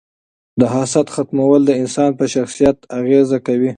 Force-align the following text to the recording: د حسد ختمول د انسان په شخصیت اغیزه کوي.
د 0.59 0.61
حسد 0.73 1.07
ختمول 1.15 1.61
د 1.65 1.71
انسان 1.81 2.11
په 2.19 2.25
شخصیت 2.33 2.77
اغیزه 2.99 3.37
کوي. 3.47 3.69